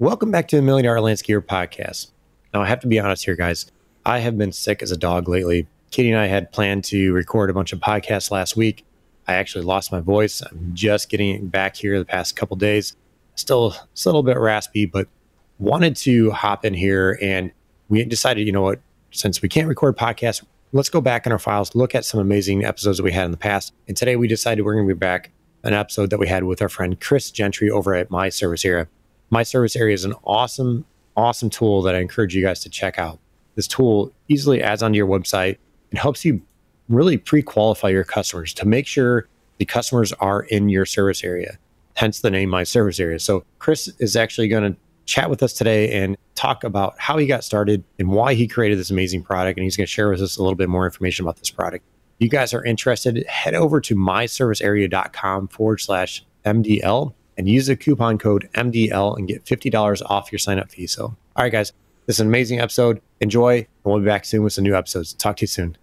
[0.00, 2.12] Welcome back to the Million Dollar Landscaper Podcast.
[2.54, 3.66] Now, I have to be honest here, guys.
[4.06, 5.66] I have been sick as a dog lately.
[5.90, 8.86] Kitty and I had planned to record a bunch of podcasts last week.
[9.26, 10.40] I actually lost my voice.
[10.40, 12.94] I'm just getting back here the past couple days.
[13.34, 15.08] Still, a little bit raspy, but
[15.58, 17.50] wanted to hop in here and
[17.88, 18.78] we decided, you know what,
[19.10, 22.64] since we can't record podcasts, let's go back in our files, look at some amazing
[22.64, 23.72] episodes that we had in the past.
[23.88, 25.32] And today we decided we're going to be back
[25.64, 28.86] an episode that we had with our friend Chris Gentry over at My Service Area.
[29.30, 30.84] My Service Area is an awesome,
[31.16, 33.18] awesome tool that I encourage you guys to check out.
[33.54, 35.58] This tool easily adds onto your website
[35.90, 36.40] and helps you
[36.88, 39.28] really pre qualify your customers to make sure
[39.58, 41.58] the customers are in your service area,
[41.94, 43.18] hence the name My Service Area.
[43.18, 47.26] So, Chris is actually going to chat with us today and talk about how he
[47.26, 49.58] got started and why he created this amazing product.
[49.58, 51.84] And he's going to share with us a little bit more information about this product.
[52.18, 57.76] If you guys are interested, head over to myservicearea.com forward slash MDL and use the
[57.76, 60.88] coupon code MDL and get $50 off your sign up fee.
[60.88, 61.72] So, all right, guys,
[62.06, 63.00] this is an amazing episode.
[63.20, 65.14] Enjoy, and we'll be back soon with some new episodes.
[65.14, 65.78] Talk to you soon.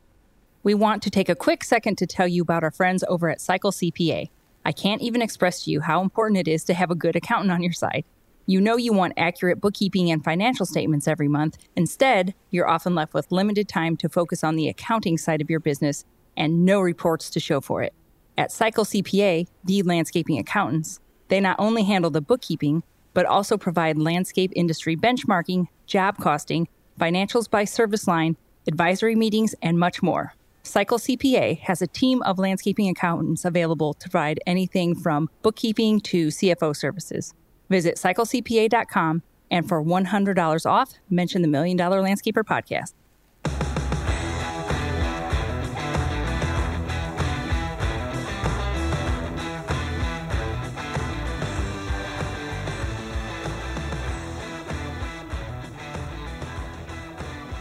[0.63, 3.39] We want to take a quick second to tell you about our friends over at
[3.39, 4.29] Cycle CPA.
[4.65, 7.51] I can't even express to you how important it is to have a good accountant
[7.51, 8.03] on your side.
[8.47, 11.57] You know you want accurate bookkeeping and financial statements every month.
[11.75, 15.59] Instead, you're often left with limited time to focus on the accounting side of your
[15.59, 16.03] business
[16.35, 17.93] and no reports to show for it.
[18.37, 23.97] At Cycle CPA, the landscaping accountants, they not only handle the bookkeeping, but also provide
[23.97, 26.67] landscape industry benchmarking, job costing,
[26.99, 30.33] financials by service line, advisory meetings, and much more.
[30.63, 36.27] Cycle CPA has a team of landscaping accountants available to provide anything from bookkeeping to
[36.27, 37.33] CFO services.
[37.69, 42.93] Visit cyclecpa.com and for $100 off, mention the Million Dollar Landscaper podcast.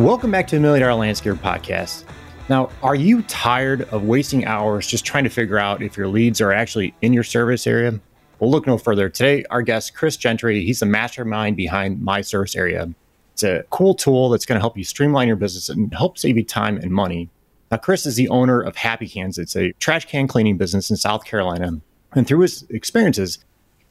[0.04, 2.04] Welcome back to the Million Dollar Landscaper Podcast.
[2.50, 6.42] Now, are you tired of wasting hours just trying to figure out if your leads
[6.42, 7.98] are actually in your service area?
[8.38, 9.08] Well, look no further.
[9.08, 12.92] Today, our guest, Chris Gentry, he's the mastermind behind My Service Area.
[13.32, 16.36] It's a cool tool that's going to help you streamline your business and help save
[16.36, 17.30] you time and money.
[17.70, 19.38] Now, Chris is the owner of Happy Cans.
[19.38, 21.80] It's a trash can cleaning business in South Carolina.
[22.12, 23.42] And through his experiences,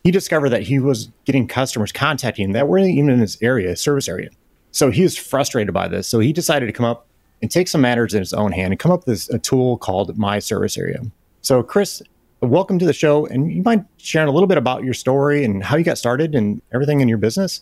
[0.03, 3.75] he discovered that he was getting customers contacting him that weren't even in his area,
[3.75, 4.29] service area.
[4.73, 6.07] So he was frustrated by this.
[6.07, 7.05] So he decided to come up
[7.43, 10.17] and take some matters in his own hand and come up with a tool called
[10.17, 11.01] My Service Area.
[11.41, 12.01] So, Chris,
[12.41, 13.27] welcome to the show.
[13.27, 16.33] And you mind sharing a little bit about your story and how you got started
[16.33, 17.61] and everything in your business?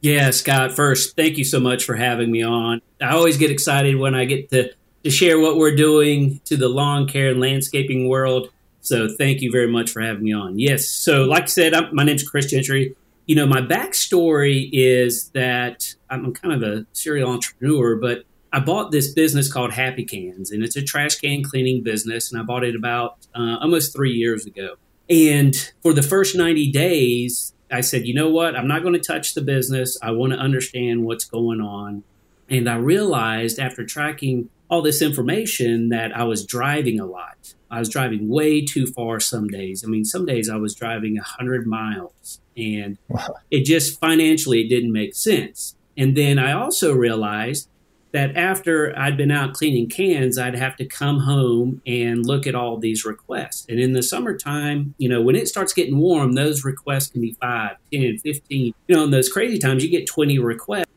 [0.00, 2.82] Yeah, Scott, first, thank you so much for having me on.
[3.00, 4.72] I always get excited when I get to,
[5.04, 8.50] to share what we're doing to the lawn care and landscaping world.
[8.80, 10.58] So, thank you very much for having me on.
[10.58, 12.96] Yes, so like I said, I'm, my name's Chris Gentry
[13.28, 18.24] you know, my backstory is that I'm kind of a serial entrepreneur, but
[18.54, 22.40] I bought this business called Happy Cans, and it's a trash can cleaning business, and
[22.40, 24.76] I bought it about uh, almost three years ago.
[25.10, 28.56] And for the first 90 days, I said, you know what?
[28.56, 29.98] I'm not going to touch the business.
[30.02, 32.04] I want to understand what's going on.
[32.48, 37.54] And I realized after tracking all this information that I was driving a lot.
[37.70, 39.84] I was driving way too far some days.
[39.84, 43.34] I mean, some days I was driving 100 miles and wow.
[43.50, 45.76] it just financially it didn't make sense.
[45.96, 47.68] And then I also realized
[48.12, 52.54] that after I'd been out cleaning cans, I'd have to come home and look at
[52.54, 53.66] all these requests.
[53.68, 57.36] And in the summertime, you know, when it starts getting warm, those requests can be
[57.40, 58.74] 5, 10, 15.
[58.86, 60.87] You know, in those crazy times, you get 20 requests.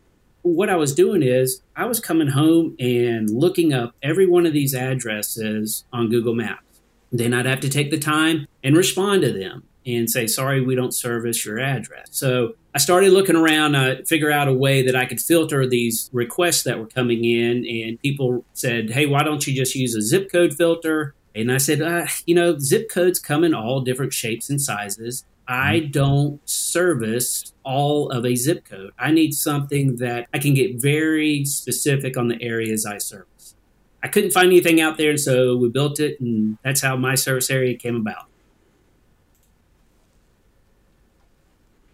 [0.43, 4.53] What I was doing is I was coming home and looking up every one of
[4.53, 6.81] these addresses on Google Maps.
[7.11, 10.75] Then I'd have to take the time and respond to them and say, sorry, we
[10.75, 12.07] don't service your address.
[12.11, 16.09] So I started looking around, uh, figure out a way that I could filter these
[16.13, 17.65] requests that were coming in.
[17.67, 21.15] And people said, hey, why don't you just use a zip code filter?
[21.33, 25.25] And I said, uh, you know, zip codes come in all different shapes and sizes.
[25.51, 25.91] I mm-hmm.
[25.91, 28.93] don't service all of a zip code.
[28.97, 33.55] I need something that I can get very specific on the areas I service.
[34.01, 37.15] I couldn't find anything out there, and so we built it, and that's how my
[37.15, 38.27] service area came about.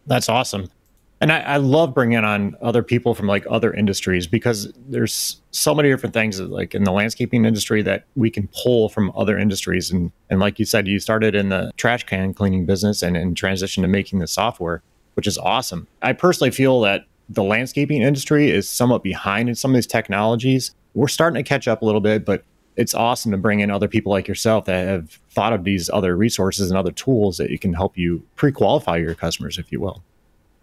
[0.06, 0.70] That's awesome.
[1.20, 5.74] And I, I, love bringing on other people from like other industries because there's so
[5.74, 9.90] many different things like in the landscaping industry that we can pull from other industries.
[9.90, 13.36] And, and like you said, you started in the trash can cleaning business and, and
[13.36, 14.84] transitioned to making the software,
[15.16, 15.88] which is awesome.
[16.04, 20.76] I personally feel that the landscaping industry is somewhat behind in some of these technologies.
[20.94, 22.44] We're starting to catch up a little bit, but
[22.76, 26.16] it's awesome to bring in other people like yourself that have thought of these other
[26.16, 30.04] resources and other tools that you can help you pre-qualify your customers, if you will.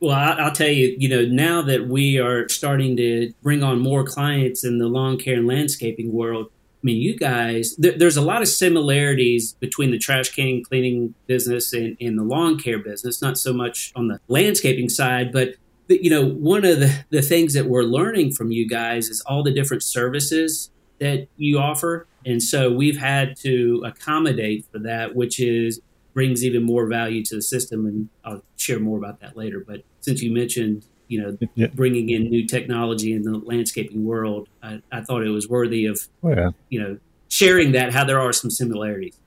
[0.04, 4.04] Well, I'll tell you, you know, now that we are starting to bring on more
[4.04, 8.20] clients in the lawn care and landscaping world, I mean, you guys, th- there's a
[8.20, 13.22] lot of similarities between the trash can cleaning business and, and the lawn care business,
[13.22, 15.54] not so much on the landscaping side, but
[15.88, 19.42] you know, one of the, the things that we're learning from you guys is all
[19.42, 22.06] the different services that you offer.
[22.26, 25.80] And so we've had to accommodate for that, which is
[26.12, 27.86] brings even more value to the system.
[27.86, 29.64] And I'll share more about that later.
[29.66, 31.68] But since you mentioned, you know, yeah.
[31.68, 35.98] bringing in new technology in the landscaping world, I, I thought it was worthy of,
[36.22, 36.50] oh, yeah.
[36.68, 36.98] you know,
[37.28, 39.18] sharing that, how there are some similarities.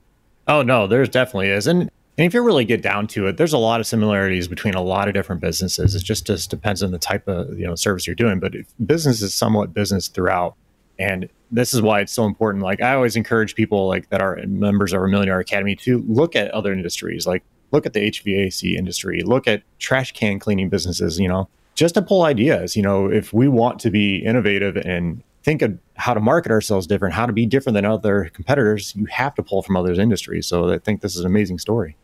[0.48, 1.66] Oh, no, there's definitely is.
[1.66, 1.90] And
[2.20, 4.82] and if you really get down to it, there's a lot of similarities between a
[4.82, 5.94] lot of different businesses.
[5.94, 8.40] It just just depends on the type of you know service you're doing.
[8.40, 8.54] But
[8.86, 10.56] business is somewhat business throughout,
[10.98, 12.64] and this is why it's so important.
[12.64, 16.36] Like I always encourage people like that are members of our Millionaire Academy to look
[16.36, 21.20] at other industries, like look at the HVAC industry, look at trash can cleaning businesses.
[21.20, 22.76] You know, just to pull ideas.
[22.76, 26.88] You know, if we want to be innovative and think of how to market ourselves
[26.88, 30.46] different, how to be different than other competitors, you have to pull from other industries.
[30.46, 31.96] So I think this is an amazing story.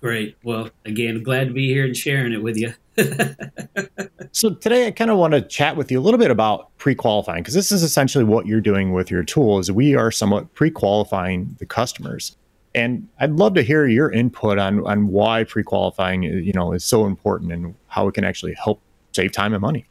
[0.00, 0.36] Great.
[0.42, 2.74] Well, again, glad to be here and sharing it with you.
[4.32, 7.42] so today I kind of want to chat with you a little bit about pre-qualifying
[7.42, 11.56] because this is essentially what you're doing with your tool is we are somewhat pre-qualifying
[11.58, 12.36] the customers.
[12.74, 17.06] And I'd love to hear your input on on why pre-qualifying you know is so
[17.06, 18.80] important and how it can actually help
[19.12, 19.86] save time and money.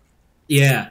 [0.48, 0.90] Yeah.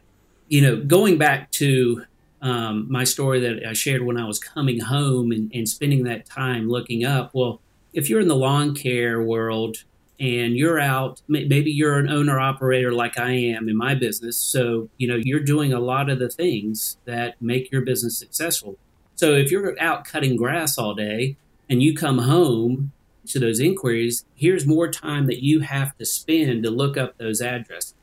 [0.48, 2.04] You know, going back to
[2.42, 6.26] um, my story that I shared when I was coming home and, and spending that
[6.26, 7.60] time looking up, well,
[7.92, 9.84] if you're in the lawn care world
[10.18, 14.36] and you're out, maybe you're an owner operator like I am in my business.
[14.36, 18.78] So, you know, you're doing a lot of the things that make your business successful.
[19.16, 21.36] So, if you're out cutting grass all day
[21.70, 22.92] and you come home
[23.26, 27.40] to those inquiries, here's more time that you have to spend to look up those
[27.40, 27.94] addresses.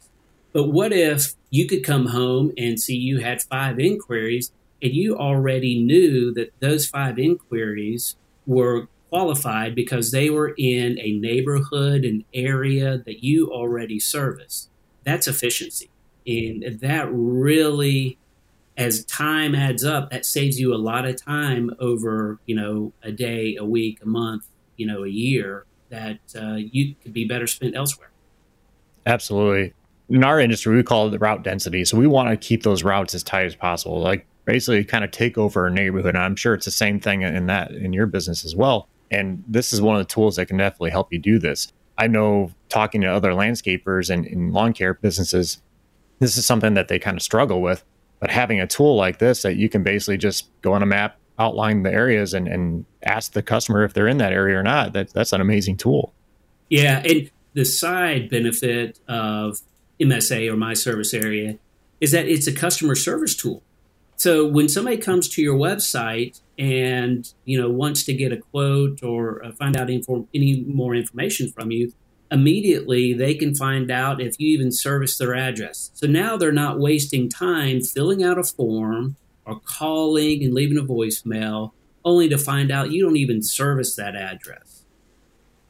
[0.53, 5.17] But what if you could come home and see you had five inquiries and you
[5.17, 8.15] already knew that those five inquiries
[8.45, 14.69] were qualified because they were in a neighborhood, an area that you already service.
[15.03, 15.89] That's efficiency.
[16.25, 18.16] And that really,
[18.77, 23.12] as time adds up, that saves you a lot of time over, you know, a
[23.12, 27.47] day, a week, a month, you know, a year that uh, you could be better
[27.47, 28.12] spent elsewhere.
[29.06, 29.74] Absolutely.
[30.09, 31.83] In our industry, we call it the route density.
[31.85, 34.00] So we want to keep those routes as tight as possible.
[34.00, 36.15] Like basically kind of take over a neighborhood.
[36.15, 38.88] And I'm sure it's the same thing in that in your business as well.
[39.12, 41.71] And this is one of the tools that can definitely help you do this.
[41.97, 45.62] I know talking to other landscapers and, and lawn care businesses,
[46.19, 47.83] this is something that they kind of struggle with.
[48.19, 51.17] But having a tool like this that you can basically just go on a map,
[51.37, 54.93] outline the areas, and, and ask the customer if they're in that area or not,
[54.93, 56.13] that, that's an amazing tool.
[56.69, 57.01] Yeah.
[57.05, 59.61] And the side benefit of
[59.99, 61.57] MSA or My Service Area
[61.99, 63.63] is that it's a customer service tool.
[64.15, 69.03] So when somebody comes to your website and you know wants to get a quote
[69.03, 71.93] or uh, find out any more information from you,
[72.31, 75.91] immediately they can find out if you even service their address.
[75.94, 79.15] So now they're not wasting time filling out a form
[79.45, 81.71] or calling and leaving a voicemail
[82.03, 84.83] only to find out you don't even service that address.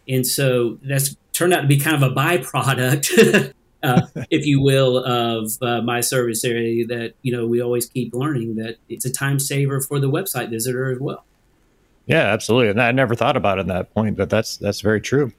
[0.07, 4.97] And so that's turned out to be kind of a byproduct uh, if you will,
[4.97, 9.11] of uh, my service area that, you know, we always keep learning that it's a
[9.11, 11.23] time saver for the website visitor as well.
[12.05, 12.69] Yeah, absolutely.
[12.69, 15.33] And I never thought about it in that point, but that's that's very true.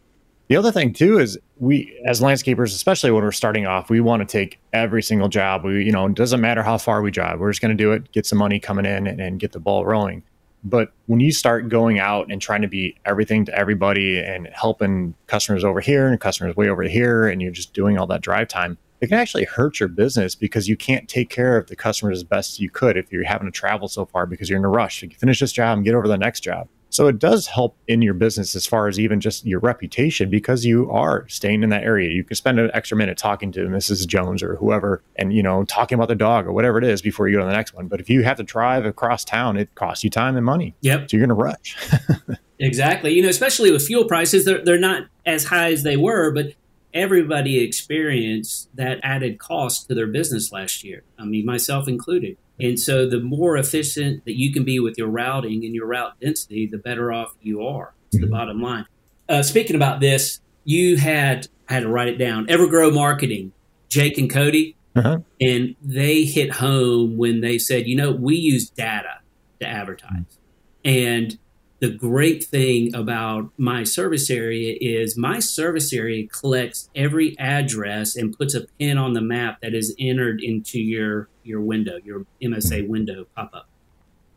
[0.48, 4.20] The other thing too is we as landscapers, especially when we're starting off, we want
[4.20, 5.64] to take every single job.
[5.64, 7.38] We, you know, it doesn't matter how far we drive.
[7.38, 9.60] We're just going to do it, get some money coming in and, and get the
[9.60, 10.22] ball rolling.
[10.64, 15.14] But when you start going out and trying to be everything to everybody and helping
[15.26, 18.48] customers over here and customers way over here, and you're just doing all that drive
[18.48, 22.18] time, it can actually hurt your business because you can't take care of the customers
[22.18, 24.68] as best you could if you're having to travel so far because you're in a
[24.68, 25.02] rush.
[25.02, 26.68] You finish this job and get over the next job.
[26.90, 30.64] So it does help in your business as far as even just your reputation because
[30.64, 32.10] you are staying in that area.
[32.10, 34.06] You can spend an extra minute talking to Mrs.
[34.06, 37.28] Jones or whoever and, you know, talking about the dog or whatever it is before
[37.28, 37.88] you go to the next one.
[37.88, 40.74] But if you have to drive across town, it costs you time and money.
[40.80, 41.10] Yep.
[41.10, 41.76] So you're going to rush.
[42.58, 43.12] exactly.
[43.12, 46.54] You know, especially with fuel prices, they're, they're not as high as they were, but
[46.94, 51.02] everybody experienced that added cost to their business last year.
[51.18, 52.36] I mean, myself included.
[52.60, 56.18] And so the more efficient that you can be with your routing and your route
[56.20, 57.94] density, the better off you are.
[58.10, 58.86] It's the bottom line.
[59.28, 63.52] Uh, speaking about this, you had, I had to write it down, Evergrow Marketing,
[63.88, 64.74] Jake and Cody.
[64.96, 65.18] Uh-huh.
[65.40, 69.20] And they hit home when they said, you know, we use data
[69.60, 70.38] to advertise.
[70.84, 71.38] And
[71.80, 78.36] the great thing about my service area is my service area collects every address and
[78.36, 82.80] puts a pin on the map that is entered into your your window, your MSA
[82.80, 82.90] mm-hmm.
[82.90, 83.68] window pop up.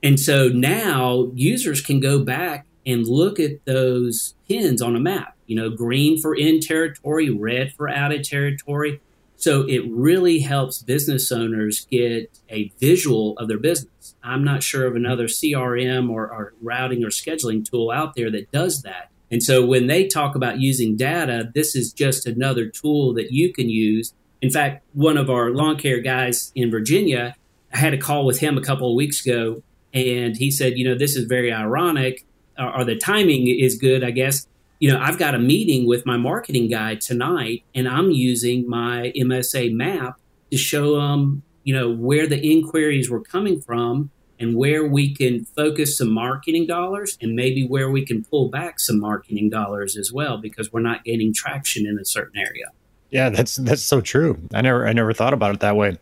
[0.03, 5.35] And so now users can go back and look at those pins on a map.
[5.47, 9.01] You know, green for in territory, red for out of territory.
[9.35, 13.89] So it really helps business owners get a visual of their business.
[14.23, 18.51] I'm not sure of another CRM or, or, routing or scheduling tool out there that
[18.51, 19.09] does that.
[19.31, 23.53] And so when they talk about using data, this is just another tool that you
[23.53, 24.13] can use.
[24.41, 27.35] In fact, one of our lawn care guys in Virginia,
[27.73, 29.63] I had a call with him a couple of weeks ago,
[29.93, 32.25] and he said, you know, this is very ironic,
[32.59, 34.47] or, or the timing is good, I guess
[34.81, 39.13] you know, I've got a meeting with my marketing guy tonight, and I'm using my
[39.15, 44.85] MSA map to show them, you know, where the inquiries were coming from and where
[44.85, 49.49] we can focus some marketing dollars and maybe where we can pull back some marketing
[49.49, 52.65] dollars as well because we're not gaining traction in a certain area.
[53.11, 54.39] Yeah, that's that's so true.
[54.53, 55.97] I never I never thought about it that way.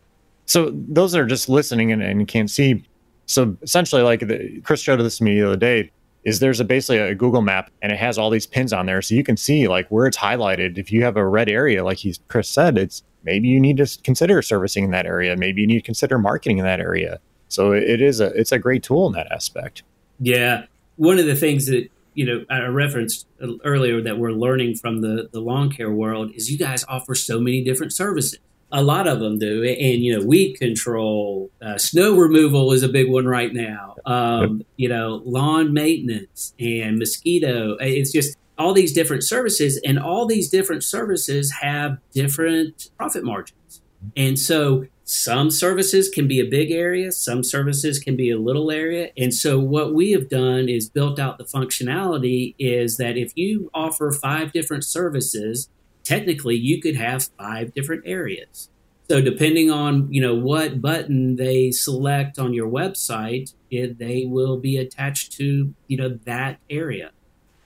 [0.46, 2.84] So those are just listening and, and can't see.
[3.26, 5.90] So essentially, like the, Chris showed this to me the other day
[6.24, 9.00] is there's a basically a Google map and it has all these pins on there.
[9.02, 10.76] So you can see like where it's highlighted.
[10.76, 13.98] If you have a red area, like he, Chris said, it's maybe you need to
[14.02, 15.36] consider servicing in that area.
[15.36, 17.20] Maybe you need to consider marketing in that area.
[17.48, 19.82] So it is a, it's a great tool in that aspect.
[20.18, 20.66] Yeah.
[20.96, 23.26] One of the things that, you know, I referenced
[23.64, 27.40] earlier that we're learning from the, the lawn care world is you guys offer so
[27.40, 28.38] many different services
[28.72, 29.64] a lot of them do.
[29.64, 33.96] And, you know, weed control, uh, snow removal is a big one right now.
[34.06, 37.76] Um, you know, lawn maintenance and mosquito.
[37.80, 43.80] It's just all these different services, and all these different services have different profit margins.
[44.16, 48.70] And so some services can be a big area, some services can be a little
[48.70, 49.10] area.
[49.16, 53.70] And so what we have done is built out the functionality is that if you
[53.74, 55.68] offer five different services,
[56.04, 58.68] technically you could have five different areas.
[59.10, 64.58] So depending on you know what button they select on your website, it, they will
[64.58, 67.10] be attached to you know that area.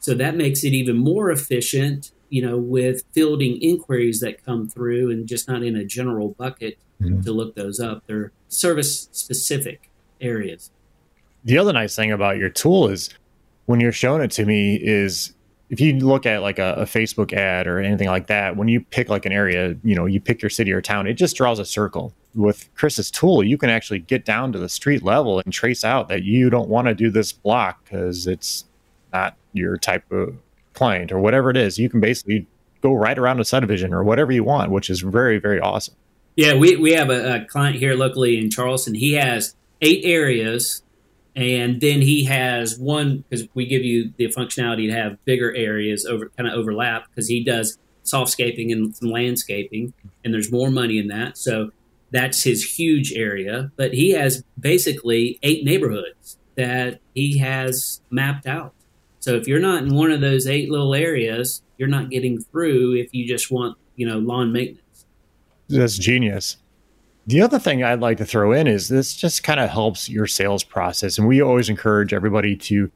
[0.05, 5.11] So that makes it even more efficient, you know, with fielding inquiries that come through
[5.11, 7.23] and just not in a general bucket mm-hmm.
[7.23, 8.03] to look those up.
[8.07, 9.89] They're service specific
[10.21, 10.71] areas.
[11.43, 13.09] The other nice thing about your tool is
[13.65, 15.33] when you're showing it to me is
[15.71, 18.83] if you look at like a, a, Facebook ad or anything like that, when you
[18.83, 21.59] pick like an area, you know, you pick your city or town, it just draws
[21.59, 22.13] a circle.
[22.35, 26.11] With Chris's tool, you can actually get down to the street level and trace out
[26.11, 28.67] that you don't want to do this block because it's
[29.15, 30.37] not your type of
[30.75, 31.79] client or whatever it is.
[31.79, 32.47] You can basically
[32.83, 35.95] go right around a subdivision or whatever you want, which is very, very awesome.
[36.37, 38.95] Yeah, we, we have a, a client here locally in Charleston.
[38.95, 40.83] He has eight areas
[41.37, 46.05] and then he has one because we give you the functionality to have bigger areas
[46.05, 49.93] over kind of overlap because he does softscaping and some landscaping
[50.25, 51.71] and there's more money in that so
[52.11, 58.75] that's his huge area but he has basically eight neighborhoods that he has mapped out
[59.25, 62.95] so if you're not in one of those eight little areas you're not getting through
[62.95, 65.07] if you just want you know lawn maintenance
[65.69, 66.59] that's genius
[67.27, 70.27] the other thing I'd like to throw in is this just kind of helps your
[70.27, 71.17] sales process.
[71.17, 72.91] And we always encourage everybody to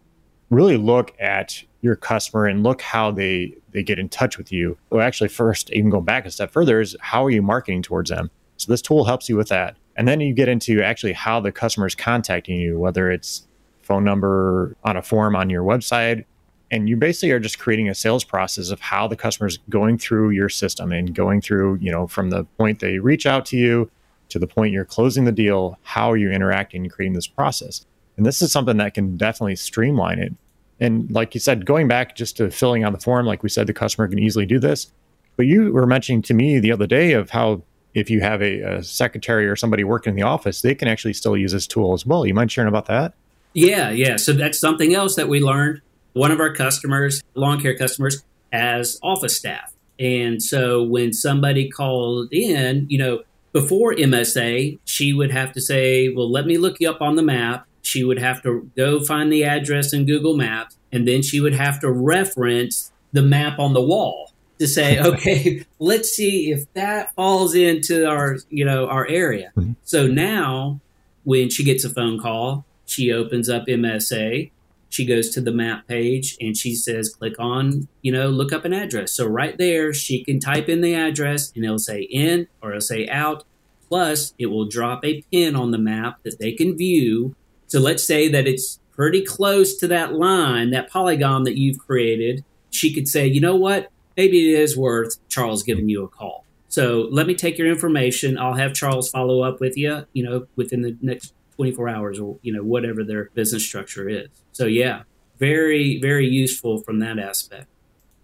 [0.50, 4.76] really look at your customer and look how they they get in touch with you.
[4.90, 8.10] Well, actually, first, even go back a step further, is how are you marketing towards
[8.10, 8.30] them?
[8.56, 9.76] So this tool helps you with that.
[9.96, 13.46] And then you get into actually how the customer is contacting you, whether it's
[13.88, 16.24] phone number on a form on your website.
[16.70, 19.96] And you basically are just creating a sales process of how the customer is going
[19.96, 23.56] through your system and going through, you know, from the point they reach out to
[23.56, 23.90] you
[24.28, 27.86] to the point you're closing the deal, how are you interacting and creating this process?
[28.18, 30.34] And this is something that can definitely streamline it.
[30.78, 33.66] And like you said, going back just to filling out the form, like we said,
[33.66, 34.92] the customer can easily do this.
[35.36, 37.62] But you were mentioning to me the other day of how
[37.94, 41.14] if you have a, a secretary or somebody working in the office, they can actually
[41.14, 42.26] still use this tool as well.
[42.26, 43.14] You mind sharing about that?
[43.52, 44.16] Yeah, yeah.
[44.16, 45.80] So that's something else that we learned.
[46.12, 49.74] One of our customers, lawn care customers, has office staff.
[49.98, 56.08] And so when somebody called in, you know, before MSA, she would have to say,
[56.08, 57.66] Well, let me look you up on the map.
[57.82, 61.54] She would have to go find the address in Google Maps, and then she would
[61.54, 67.14] have to reference the map on the wall to say, okay, let's see if that
[67.14, 69.52] falls into our, you know, our area.
[69.56, 69.72] Mm-hmm.
[69.84, 70.80] So now
[71.24, 74.50] when she gets a phone call, she opens up MSA
[74.90, 78.64] she goes to the map page and she says click on you know look up
[78.64, 82.46] an address so right there she can type in the address and it'll say in
[82.62, 83.44] or it'll say out
[83.88, 87.34] plus it will drop a pin on the map that they can view
[87.68, 92.44] so let's say that it's pretty close to that line, that polygon that you've created,
[92.70, 93.90] she could say, you know what?
[94.16, 96.44] Maybe it is worth Charles giving you a call.
[96.68, 98.38] So let me take your information.
[98.38, 102.38] I'll have Charles follow up with you, you know, within the next 24 hours or,
[102.42, 104.28] you know, whatever their business structure is.
[104.52, 105.02] So yeah,
[105.40, 107.66] very, very useful from that aspect.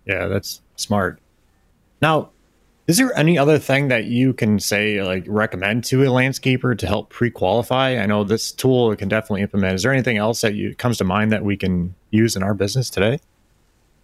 [0.07, 1.19] Yeah, that's smart.
[2.01, 2.31] Now,
[2.87, 6.87] is there any other thing that you can say, like recommend to a landscaper to
[6.87, 7.99] help pre-qualify?
[7.99, 9.75] I know this tool can definitely implement.
[9.75, 12.55] Is there anything else that you comes to mind that we can use in our
[12.55, 13.19] business today?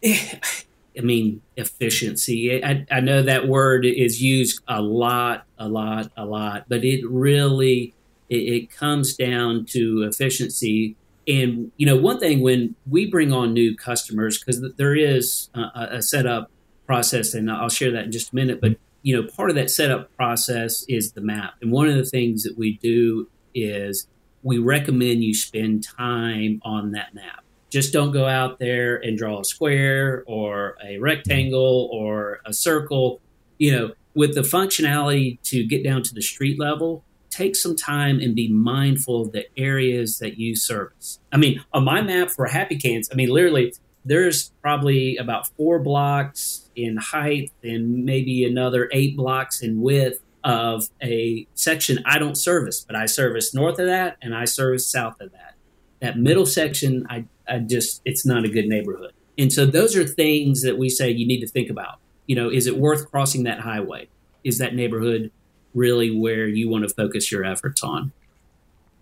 [0.05, 2.65] I mean, efficiency.
[2.65, 7.09] I, I know that word is used a lot, a lot, a lot, but it
[7.09, 7.95] really
[8.31, 10.97] it, it comes down to efficiency.
[11.29, 15.97] And you know, one thing when we bring on new customers, because there is a,
[15.97, 16.51] a setup
[16.87, 18.61] process, and I'll share that in just a minute.
[18.61, 22.05] But you know, part of that setup process is the map, and one of the
[22.05, 24.07] things that we do is
[24.43, 27.45] we recommend you spend time on that map.
[27.69, 33.21] Just don't go out there and draw a square or a rectangle or a circle.
[33.59, 38.21] You know, with the functionality to get down to the street level, take some time
[38.21, 41.21] and be mindful of the areas that you service.
[41.33, 43.73] I mean, on my map for Happy Cans, I mean, literally,
[44.05, 50.89] there's probably about four blocks in height and maybe another eight blocks in width of
[51.03, 55.21] a section I don't service, but I service north of that and I service south
[55.21, 55.55] of that.
[56.01, 59.13] That middle section, I, I just, it's not a good neighborhood.
[59.37, 61.99] And so those are things that we say you need to think about.
[62.27, 64.09] You know, is it worth crossing that highway?
[64.45, 65.31] Is that neighborhood
[65.75, 68.13] really where you want to focus your efforts on?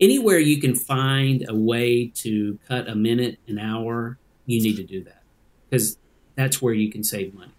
[0.01, 4.85] Anywhere you can find a way to cut a minute, an hour, you need to
[4.85, 5.23] do that
[5.69, 5.99] because
[6.37, 7.53] that's where you can save money.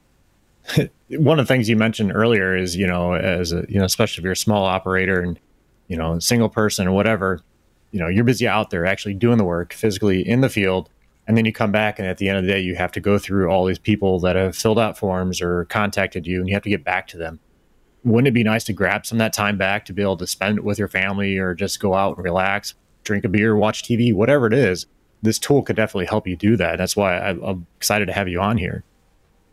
[1.09, 4.21] one of the things you mentioned earlier is you know as a you know especially
[4.21, 5.39] if you're a small operator and
[5.87, 7.41] you know single person or whatever
[7.91, 10.89] you know you're busy out there actually doing the work physically in the field
[11.27, 12.99] and then you come back and at the end of the day you have to
[12.99, 16.53] go through all these people that have filled out forms or contacted you and you
[16.53, 17.39] have to get back to them
[18.03, 20.27] wouldn't it be nice to grab some of that time back to be able to
[20.27, 23.83] spend it with your family or just go out and relax drink a beer watch
[23.83, 24.85] tv whatever it is?
[25.21, 26.77] This tool could definitely help you do that.
[26.77, 28.83] That's why i'm excited to have you on here.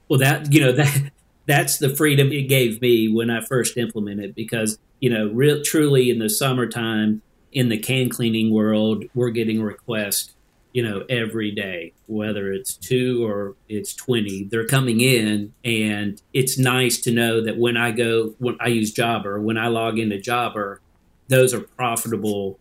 [0.09, 1.13] Well, that you know that
[1.47, 6.11] that's the freedom it gave me when I first implemented because you know, real truly
[6.11, 10.35] in the summertime in the can cleaning world, we're getting requests
[10.77, 16.59] you know every day whether it's two or it's 20 they're coming in and it's
[16.59, 20.19] nice to know that when i go when i use jobber when i log into
[20.21, 20.81] jobber
[21.29, 22.59] those are profitable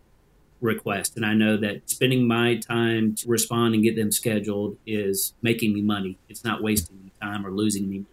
[0.60, 1.16] request.
[1.16, 5.72] And I know that spending my time to respond and get them scheduled is making
[5.72, 6.18] me money.
[6.28, 8.04] It's not wasting me time or losing me.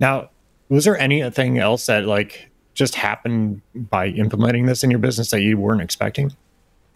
[0.00, 0.30] Now,
[0.68, 5.42] was there anything else that like just happened by implementing this in your business that
[5.42, 6.32] you weren't expecting?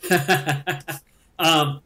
[1.39, 1.81] um,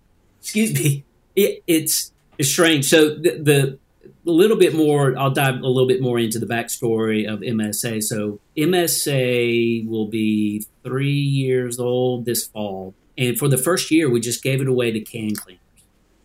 [0.46, 1.04] excuse me.
[1.34, 2.86] It, it's, it's strange.
[2.86, 6.46] So the, the a little bit more, I'll dive a little bit more into the
[6.46, 8.02] backstory of MSA.
[8.02, 12.94] So, MSA will be three years old this fall.
[13.18, 15.60] And for the first year, we just gave it away to can cleaners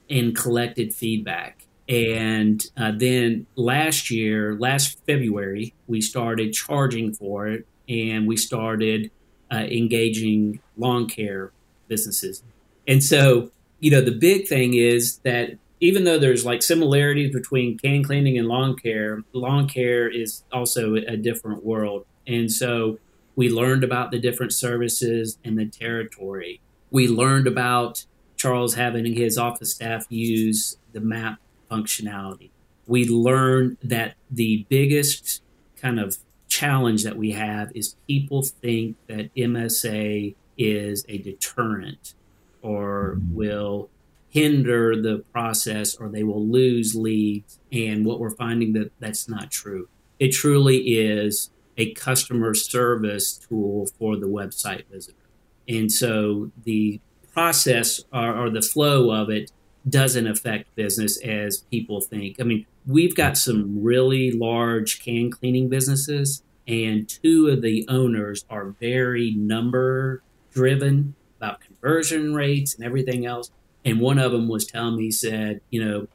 [0.10, 1.66] and collected feedback.
[1.88, 9.12] And uh, then last year, last February, we started charging for it and we started
[9.52, 11.52] uh, engaging lawn care
[11.88, 12.44] businesses.
[12.88, 17.78] And so, you know, the big thing is that even though there's like similarities between
[17.78, 22.06] can cleaning and lawn care, lawn care is also a different world.
[22.28, 23.00] And so
[23.36, 26.62] we learned about the different services and the territory.
[26.92, 28.06] We learned about
[28.38, 31.40] Charles having his office staff use the map
[31.70, 32.52] functionality.
[32.86, 35.42] We learned that the biggest
[35.76, 36.18] kind of
[36.48, 42.14] challenge that we have is people think that MSA is a deterrent
[42.62, 43.90] or will
[44.30, 47.60] hinder the process or they will lose leads.
[47.72, 49.90] And what we're finding that that's not true.
[50.20, 55.18] It truly is a customer service tool for the website visitor.
[55.68, 57.02] And so the
[57.34, 59.52] process or, or the flow of it
[59.88, 62.40] doesn't affect business as people think.
[62.40, 68.46] I mean, we've got some really large can cleaning businesses, and two of the owners
[68.50, 70.22] are very number
[70.54, 73.50] driven about conversion rates and everything else.
[73.84, 76.08] And one of them was telling me, he said, you know,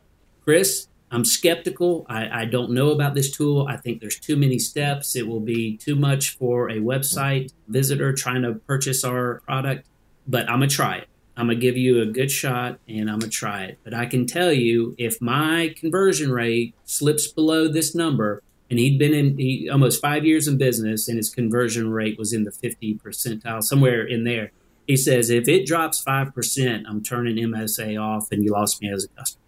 [0.45, 2.07] Chris, I'm skeptical.
[2.09, 3.67] I, I, don't know about this tool.
[3.69, 5.17] I think there's too many steps.
[5.17, 9.89] It will be too much for a website visitor trying to purchase our product,
[10.27, 11.09] but I'm going to try it.
[11.37, 13.79] I'm going to give you a good shot and I'm going to try it.
[13.85, 18.99] But I can tell you if my conversion rate slips below this number, and he'd
[18.99, 22.51] been in he, almost five years in business and his conversion rate was in the
[22.51, 24.51] 50 percentile, somewhere in there,
[24.87, 29.05] He says, if it drops 5%, I'm turning MSA off and you lost me as
[29.05, 29.43] a customer.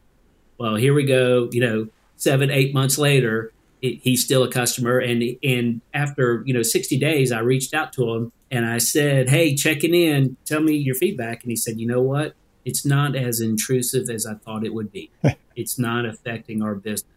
[0.58, 4.98] Well, here we go, you know, seven, eight months later, it, he's still a customer.
[4.98, 9.28] And, and after, you know, 60 days, I reached out to him and I said,
[9.28, 11.42] Hey, checking in, tell me your feedback.
[11.42, 12.34] And he said, You know what?
[12.64, 15.10] It's not as intrusive as I thought it would be.
[15.56, 17.12] it's not affecting our business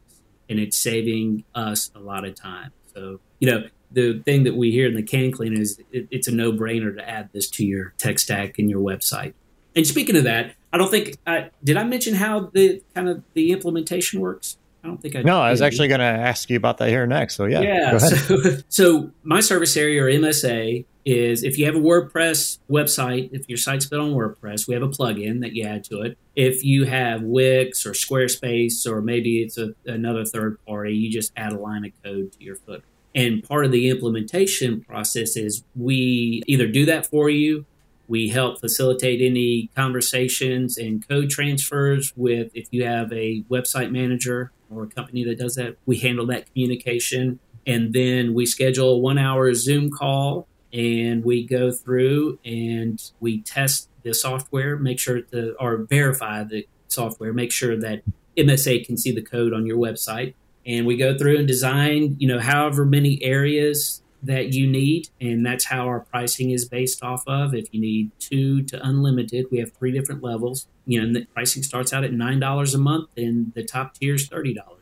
[0.48, 2.72] and it's saving us a lot of time.
[2.94, 6.28] So, you know, the thing that we hear in the can clean is it, it's
[6.28, 9.34] a no brainer to add this to your tech stack and your website.
[9.76, 13.24] And speaking of that, I don't think I, did I mention how the kind of
[13.34, 14.58] the implementation works.
[14.84, 15.22] I don't think I.
[15.22, 17.36] No, I was actually going to ask you about that here next.
[17.36, 17.98] So yeah, yeah.
[18.00, 18.38] So,
[18.70, 23.58] so my service area or MSA is if you have a WordPress website, if your
[23.58, 26.18] site's built on WordPress, we have a plugin that you add to it.
[26.36, 31.32] If you have Wix or Squarespace or maybe it's a, another third party, you just
[31.36, 32.84] add a line of code to your footer.
[33.14, 37.66] And part of the implementation process is we either do that for you,
[38.12, 44.52] we help facilitate any conversations and code transfers with if you have a website manager
[44.70, 47.40] or a company that does that, we handle that communication.
[47.66, 53.42] And then we schedule a one hour Zoom call and we go through and we
[53.44, 58.04] test the software, make sure to, or verify the software, make sure that
[58.38, 60.34] MSA can see the code on your website
[60.66, 65.46] and we go through and design you know however many areas that you need and
[65.46, 67.56] that's how our pricing is based off of.
[67.56, 70.68] If you need two to unlimited we have three different levels.
[70.86, 74.16] You know the pricing starts out at nine dollars a month and the top tier
[74.16, 74.82] is thirty dollars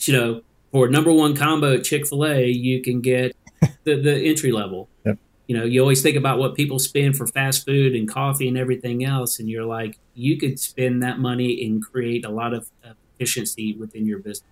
[0.00, 3.36] you know for number one combo at chick-fil-a you can get
[3.84, 4.88] the, the entry level.
[5.04, 5.18] Yep.
[5.46, 8.56] you know you always think about what people spend for fast food and coffee and
[8.56, 12.70] everything else and you're like you could spend that money and create a lot of
[13.18, 14.51] efficiency within your business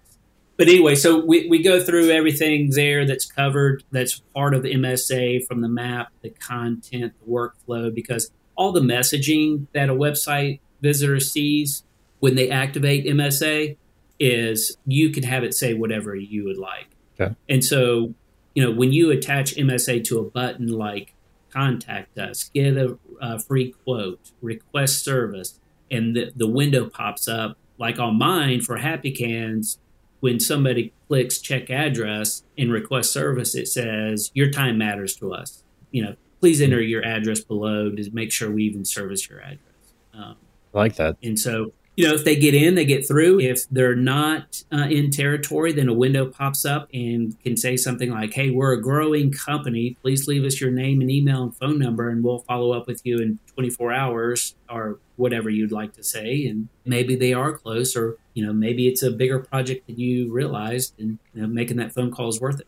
[0.60, 4.74] but anyway, so we, we go through everything there that's covered, that's part of the
[4.74, 10.60] MSA from the map, the content, the workflow, because all the messaging that a website
[10.82, 11.82] visitor sees
[12.18, 13.78] when they activate MSA
[14.18, 16.88] is you can have it say whatever you would like.
[17.18, 17.34] Okay.
[17.48, 18.12] And so,
[18.54, 21.14] you know, when you attach MSA to a button like
[21.48, 25.58] contact us, get a, a free quote, request service,
[25.90, 29.78] and the, the window pops up, like on mine for Happy Cans,
[30.20, 35.64] when somebody clicks check address and request service, it says your time matters to us.
[35.90, 39.58] You know, please enter your address below to make sure we even service your address.
[40.14, 40.36] Um,
[40.74, 41.16] I like that.
[41.22, 43.40] And so you know, if they get in, they get through.
[43.40, 48.10] If they're not uh, in territory, then a window pops up and can say something
[48.10, 49.98] like, Hey, we're a growing company.
[50.00, 53.02] Please leave us your name and email and phone number, and we'll follow up with
[53.04, 56.46] you in 24 hours or whatever you'd like to say.
[56.46, 60.32] And maybe they are close, or, you know, maybe it's a bigger project than you
[60.32, 62.66] realized, and you know, making that phone call is worth it.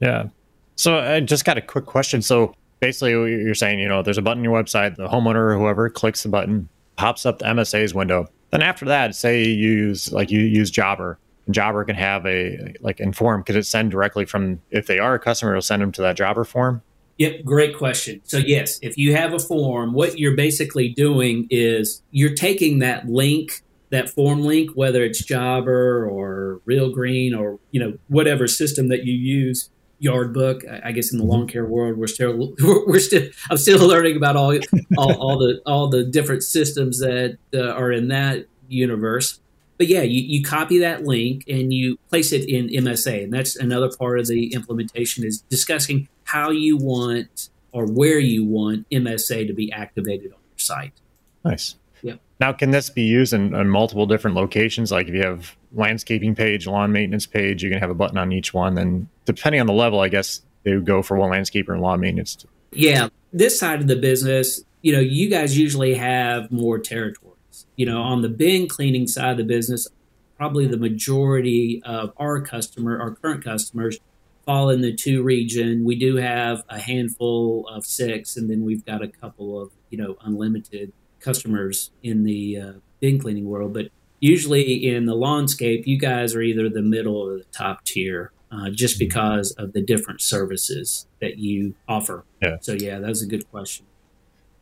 [0.00, 0.28] Yeah.
[0.76, 2.22] So I just got a quick question.
[2.22, 5.58] So basically, you're saying, you know, there's a button on your website, the homeowner or
[5.58, 10.12] whoever clicks the button, pops up the MSA's window then after that, say you use
[10.12, 14.24] like you use Jobber, and Jobber can have a like inform because it send directly
[14.24, 16.82] from if they are a customer, it'll send them to that Jobber form.
[17.18, 18.20] Yep, great question.
[18.24, 23.08] So yes, if you have a form, what you're basically doing is you're taking that
[23.08, 28.88] link, that form link, whether it's Jobber or Real Green or you know whatever system
[28.88, 29.70] that you use,
[30.02, 30.84] Yardbook.
[30.84, 34.36] I guess in the lawn care world, we're still we're still I'm still learning about
[34.36, 34.56] all
[34.96, 39.40] all, all the all the different systems that uh, are in that universe.
[39.78, 43.56] But yeah, you, you copy that link and you place it in MSA, and that's
[43.56, 49.46] another part of the implementation is discussing how you want or where you want MSA
[49.46, 50.92] to be activated on your site.
[51.44, 51.76] Nice.
[52.38, 54.92] Now, can this be used in, in, multiple different locations?
[54.92, 58.30] Like if you have landscaping page, lawn maintenance page, you can have a button on
[58.30, 58.76] each one.
[58.76, 62.00] And depending on the level, I guess they would go for one landscaper and lawn
[62.00, 62.44] maintenance.
[62.72, 67.32] Yeah, this side of the business, you know, you guys usually have more territories.
[67.76, 69.88] You know, on the bin cleaning side of the business,
[70.36, 73.98] probably the majority of our customer, our current customers,
[74.44, 75.84] fall in the two region.
[75.84, 79.96] We do have a handful of six, and then we've got a couple of you
[79.96, 80.92] know unlimited
[81.26, 83.88] customers in the uh, bin cleaning world, but
[84.20, 88.32] usually in the lawnscape, you guys are either the middle or the top tier.
[88.50, 89.06] Uh, just mm-hmm.
[89.06, 92.24] because of the different services that you offer.
[92.40, 92.58] Yeah.
[92.60, 93.84] So yeah, that's a good question.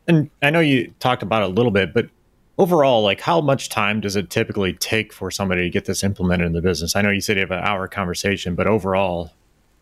[0.07, 2.09] And I know you talked about it a little bit, but
[2.57, 6.47] overall, like how much time does it typically take for somebody to get this implemented
[6.47, 6.95] in the business?
[6.95, 9.31] I know you said you have an hour conversation, but overall,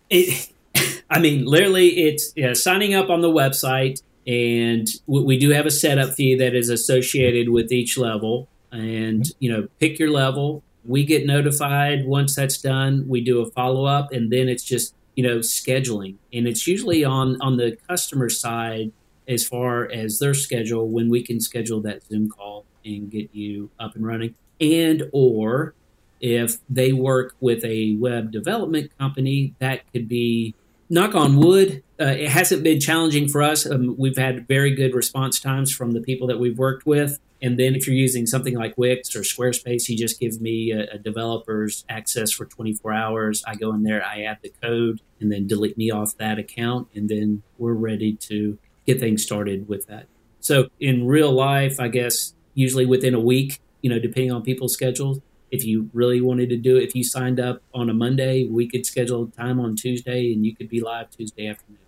[0.09, 0.49] it.
[1.09, 5.71] I mean, literally, it's yeah, signing up on the website, and we do have a
[5.71, 9.37] setup fee that is associated with each level and mm-hmm.
[9.39, 14.11] you know pick your level we get notified once that's done we do a follow-up
[14.11, 18.91] and then it's just you know scheduling and it's usually on on the customer side
[19.27, 23.69] as far as their schedule when we can schedule that Zoom call and get you
[23.79, 24.35] up and running.
[24.59, 25.73] And or
[26.19, 30.55] if they work with a web development company, that could be
[30.89, 31.82] knock on wood.
[32.03, 33.65] Uh, it hasn't been challenging for us.
[33.65, 37.17] Um, we've had very good response times from the people that we've worked with.
[37.41, 40.95] And then if you're using something like Wix or Squarespace, you just give me a,
[40.95, 43.41] a, developer's access for 24 hours.
[43.47, 46.89] I go in there, I add the code, and then delete me off that account.
[46.93, 50.07] And then we're ready to get things started with that.
[50.41, 54.73] So in real life, I guess usually within a week, you know, depending on people's
[54.73, 58.43] schedules, if you really wanted to do it, if you signed up on a Monday,
[58.45, 61.82] we could schedule time on Tuesday and you could be live Tuesday afternoon.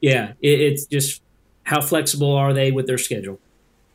[0.00, 1.22] Yeah, it, it's just
[1.64, 3.38] how flexible are they with their schedule?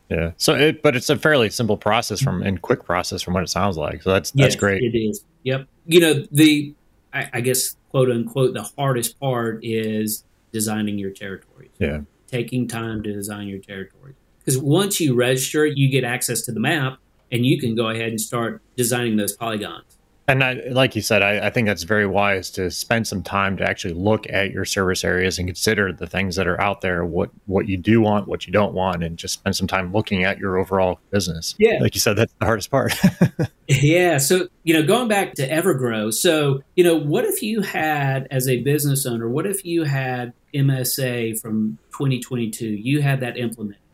[0.09, 0.31] Yeah.
[0.37, 3.49] So, it, but it's a fairly simple process from and quick process from what it
[3.49, 4.03] sounds like.
[4.03, 4.83] So that's that's yes, great.
[4.83, 5.23] It is.
[5.43, 5.67] Yep.
[5.87, 6.73] You know the,
[7.13, 11.71] I, I, guess quote unquote the hardest part is designing your territories.
[11.79, 12.01] Yeah.
[12.27, 16.59] Taking time to design your territory because once you register, you get access to the
[16.59, 16.99] map
[17.31, 19.94] and you can go ahead and start designing those polygons.
[20.27, 23.57] And I, like you said, I, I, think that's very wise to spend some time
[23.57, 27.05] to actually look at your service areas and consider the things that are out there,
[27.05, 30.23] what what you do want, what you don't want, and just spend some time looking
[30.23, 31.53] at your overall business.
[31.59, 32.93] Yeah, like you said, that's the hardest part.
[33.67, 34.17] yeah.
[34.17, 38.47] So you know, going back to Evergrow, so you know, what if you had as
[38.47, 43.85] a business owner, what if you had MSA from 2022, you had that implemented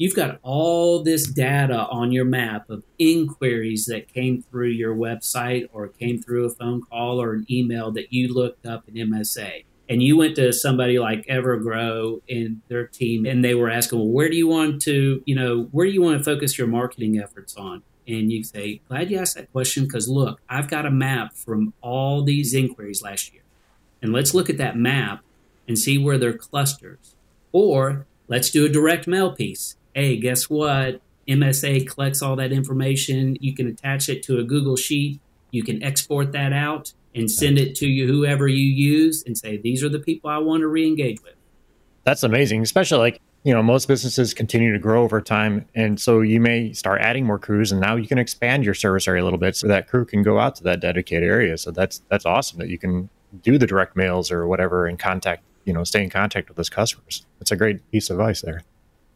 [0.00, 5.68] you've got all this data on your map of inquiries that came through your website
[5.74, 9.64] or came through a phone call or an email that you looked up in MSA.
[9.90, 14.08] And you went to somebody like Evergrow and their team, and they were asking, well,
[14.08, 17.18] where do you want to, you know, where do you want to focus your marketing
[17.18, 17.82] efforts on?
[18.08, 21.74] And you say, glad you asked that question because look, I've got a map from
[21.82, 23.42] all these inquiries last year.
[24.00, 25.22] And let's look at that map
[25.68, 27.14] and see where they're clusters.
[27.52, 31.02] Or let's do a direct mail piece hey, guess what?
[31.28, 33.36] MSA collects all that information.
[33.40, 35.20] You can attach it to a Google Sheet.
[35.50, 39.58] You can export that out and send it to you, whoever you use, and say,
[39.58, 41.34] these are the people I want to re engage with.
[42.04, 45.66] That's amazing, especially like, you know, most businesses continue to grow over time.
[45.74, 49.06] And so you may start adding more crews and now you can expand your service
[49.06, 51.58] area a little bit so that crew can go out to that dedicated area.
[51.58, 53.10] So that's that's awesome that you can
[53.42, 56.70] do the direct mails or whatever and contact, you know, stay in contact with those
[56.70, 57.26] customers.
[57.38, 58.62] That's a great piece of advice there.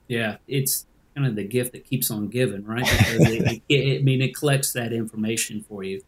[0.08, 2.84] Yeah, it's kind of the gift that keeps on giving, right?
[2.84, 6.02] Because it, it, I mean, it collects that information for you.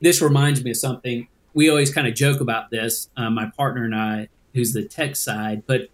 [0.00, 1.28] This reminds me of something.
[1.54, 5.16] We always kind of joke about this, uh, my partner and I, who's the tech
[5.16, 5.88] side, but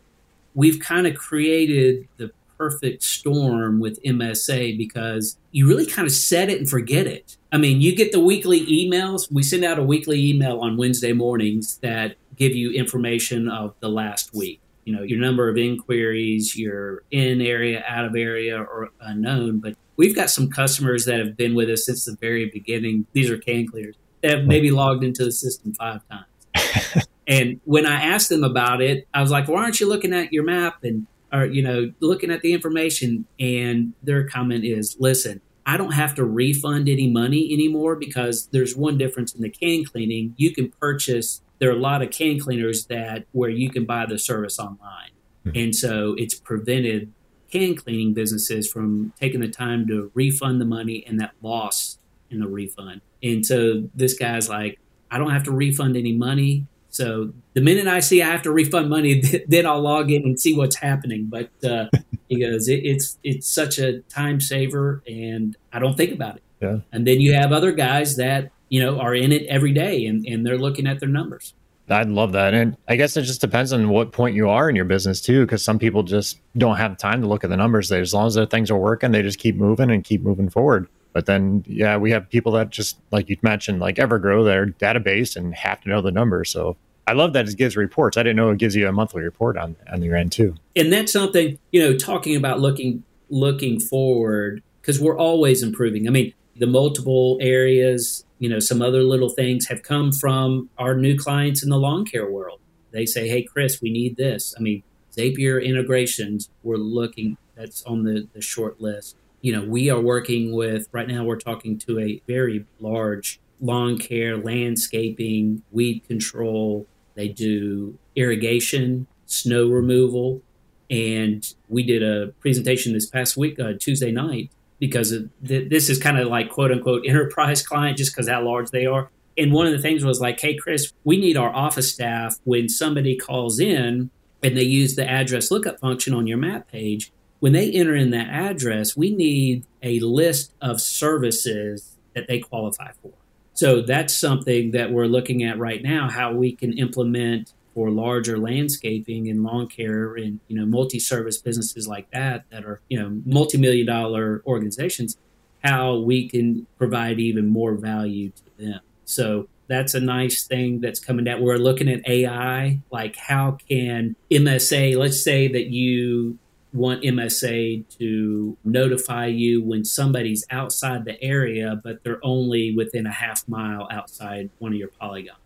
[0.55, 6.49] we've kind of created the perfect storm with MSA because you really kind of set
[6.49, 7.37] it and forget it.
[7.53, 9.31] I mean, you get the weekly emails.
[9.31, 13.88] We send out a weekly email on Wednesday mornings that give you information of the
[13.88, 18.88] last week you know your number of inquiries your in area out of area or
[19.01, 23.07] unknown but we've got some customers that have been with us since the very beginning.
[23.12, 27.07] These are can clears that have maybe logged into the system five times.
[27.29, 30.33] And when i asked them about it i was like why aren't you looking at
[30.33, 33.27] your map and or you know looking at the information?
[33.40, 38.77] And their comment is listen I don't have to refund any money anymore because there's
[38.77, 40.33] one difference in the can cleaning.
[40.37, 44.07] You can purchase there are a lot of can cleaners that where you can buy
[44.07, 45.11] the service online.
[45.47, 45.59] Mm-hmm.
[45.59, 47.12] And so it's prevented
[47.51, 51.99] can cleaning businesses from taking the time to refund the money and that loss
[52.31, 53.01] in the refund.
[53.23, 54.79] And so this guy's like,
[55.11, 56.66] I don't have to refund any money.
[56.88, 60.40] So the minute I see I have to refund money, then I'll log in and
[60.40, 61.27] see what's happening.
[61.27, 61.87] But uh,
[62.29, 66.42] he goes, it, it's it's such a time saver, and I don't think about it.
[66.61, 66.79] Yeah.
[66.90, 70.26] And then you have other guys that you know, are in it every day and,
[70.26, 71.55] and they're looking at their numbers.
[71.88, 72.52] I'd love that.
[72.52, 75.46] And I guess it just depends on what point you are in your business too,
[75.46, 77.88] because some people just don't have time to look at the numbers.
[77.88, 80.50] They, as long as their things are working, they just keep moving and keep moving
[80.50, 80.88] forward.
[81.12, 85.37] But then, yeah, we have people that just, like you mentioned, like Evergrow, their database
[85.37, 86.50] and have to know the numbers.
[86.50, 86.76] So
[87.07, 88.16] I love that it gives reports.
[88.16, 90.57] I didn't know it gives you a monthly report on on your end too.
[90.74, 96.09] And that's something, you know, talking about looking looking forward, because we're always improving.
[96.09, 100.95] I mean, the multiple areas you know, some other little things have come from our
[100.95, 102.61] new clients in the lawn care world.
[102.92, 104.55] They say, hey, Chris, we need this.
[104.57, 104.83] I mean,
[105.16, 109.16] Zapier integrations, we're looking, that's on the, the short list.
[109.40, 113.99] You know, we are working with, right now, we're talking to a very large lawn
[113.99, 116.87] care, landscaping, weed control.
[117.14, 120.42] They do irrigation, snow removal.
[120.90, 125.15] And we did a presentation this past week, uh, Tuesday night, because
[125.47, 128.87] th- this is kind of like quote unquote enterprise client just because how large they
[128.87, 129.11] are.
[129.39, 132.69] And one of the things was like, hey, Chris, we need our office staff when
[132.69, 134.11] somebody calls in
[134.43, 138.11] and they use the address lookup function on your map page, when they enter in
[138.11, 143.12] that address, we need a list of services that they qualify for.
[143.53, 148.39] So that's something that we're looking at right now, how we can implement for larger
[148.39, 153.21] landscaping and lawn care and you know multi-service businesses like that that are you know
[153.27, 155.19] multi-million dollar organizations
[155.62, 158.81] how we can provide even more value to them.
[159.05, 161.43] So that's a nice thing that's coming out.
[161.43, 166.39] We're looking at ai like how can msa let's say that you
[166.73, 173.12] want msa to notify you when somebody's outside the area but they're only within a
[173.12, 175.37] half mile outside one of your polygons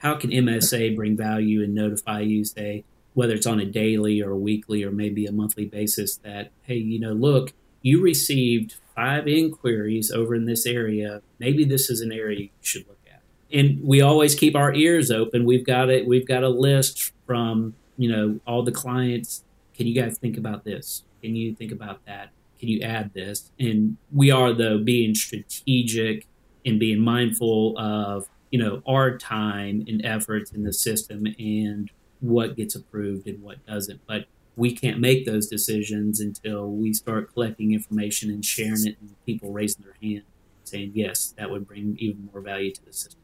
[0.00, 2.84] how can MSA bring value and notify you, say,
[3.14, 6.76] whether it's on a daily or a weekly or maybe a monthly basis, that, hey,
[6.76, 11.22] you know, look, you received five inquiries over in this area.
[11.38, 13.22] Maybe this is an area you should look at.
[13.52, 15.44] And we always keep our ears open.
[15.44, 16.06] We've got it.
[16.06, 19.44] We've got a list from you know all the clients.
[19.74, 21.04] Can you guys think about this?
[21.22, 22.30] Can you think about that?
[22.58, 23.50] Can you add this?
[23.58, 26.26] And we are though being strategic
[26.64, 32.56] and being mindful of you know our time and efforts in the system and what
[32.56, 34.00] gets approved and what doesn't.
[34.06, 39.14] But we can't make those decisions until we start collecting information and sharing it and
[39.24, 40.24] people raising their hand
[40.64, 43.20] saying yes that would bring even more value to the system.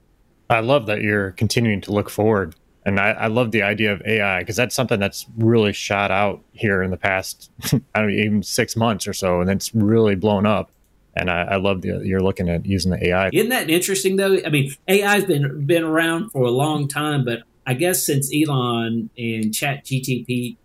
[0.48, 2.54] I love that you're continuing to look forward.
[2.84, 6.40] And I, I love the idea of AI because that's something that's really shot out
[6.52, 7.50] here in the past,
[7.94, 10.70] I don't know, even six months or so, and it's really blown up
[11.16, 13.30] and I, I love that you're looking at using the AI.
[13.32, 14.38] Isn't that interesting though?
[14.44, 19.10] I mean, AI's been been around for a long time, but I guess since Elon
[19.16, 20.56] and Chat GTP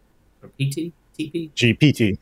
[0.43, 2.17] or PT TP GPT,